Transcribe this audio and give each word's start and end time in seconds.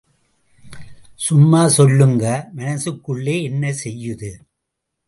சும்மாச் 1.19 1.75
சொல்லுங்க... 1.77 2.25
மனசுக்குள்ளே 2.55 3.41
என்ன 3.43 3.73
செய்யுது? 3.83 4.31